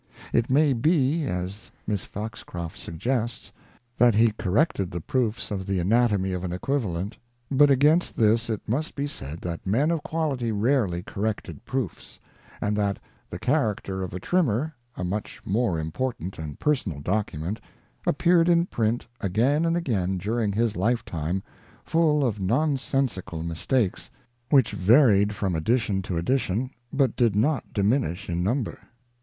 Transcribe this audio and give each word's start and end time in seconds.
It 0.33 0.49
may 0.49 0.73
be, 0.73 1.25
as 1.25 1.69
Miss 1.85 2.05
Foxcroft 2.05 2.75
suggests, 2.75 3.51
that 3.97 4.15
he 4.15 4.31
corrected 4.31 4.89
the 4.89 4.99
proofs 4.99 5.51
of 5.51 5.67
The 5.67 5.77
Anatomy 5.77 6.33
of 6.33 6.43
an 6.43 6.51
Equivalent, 6.51 7.17
but 7.51 7.69
against 7.69 8.17
this 8.17 8.49
it 8.49 8.67
must 8.67 8.95
be 8.95 9.05
said 9.05 9.41
that 9.41 9.63
men 9.67 9.91
of 9.91 10.01
quality 10.01 10.51
rarely 10.51 11.03
corrected 11.03 11.63
proofs, 11.65 12.19
and 12.61 12.75
that 12.77 12.97
The 13.29 13.37
Character 13.37 14.01
of 14.01 14.15
a 14.15 14.19
Trimmer, 14.19 14.73
a 14.95 15.03
much 15.03 15.45
more 15.45 15.79
important 15.79 16.39
and 16.39 16.57
personal 16.59 16.99
document, 17.01 17.61
appeared 18.07 18.49
in 18.49 18.65
print 18.65 19.05
again 19.19 19.65
and 19.65 19.77
again, 19.77 20.17
during 20.17 20.51
his 20.51 20.75
lifetime, 20.75 21.43
full 21.85 22.25
of 22.25 22.39
nonsensical 22.41 23.43
mistakes, 23.43 24.09
which 24.49 24.71
varied 24.71 25.35
from 25.35 25.53
edition 25.55 26.01
to 26.01 26.17
edition, 26.17 26.71
but 26.91 27.15
did 27.15 27.35
not 27.35 27.71
diminish 27.71 28.29
in 28.31 28.41
number. 28.41 28.79